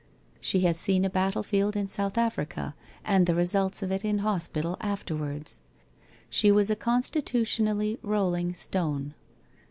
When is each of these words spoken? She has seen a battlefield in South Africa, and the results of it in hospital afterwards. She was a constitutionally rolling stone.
She 0.39 0.61
has 0.61 0.79
seen 0.79 1.05
a 1.05 1.11
battlefield 1.11 1.75
in 1.75 1.87
South 1.87 2.17
Africa, 2.17 2.73
and 3.05 3.27
the 3.27 3.35
results 3.35 3.83
of 3.83 3.91
it 3.91 4.03
in 4.03 4.17
hospital 4.25 4.75
afterwards. 4.81 5.61
She 6.27 6.51
was 6.51 6.71
a 6.71 6.75
constitutionally 6.75 7.99
rolling 8.01 8.55
stone. 8.55 9.13